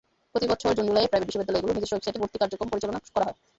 [0.31, 3.37] প্রতি বছর জুন-জুলাইতে প্রাইভেট বিশ্ববিদ্যালয়গুলোর নিজস্ব ওয়েবসাইটে ভর্তি কার্যক্রম পরিচালনা করা হয়।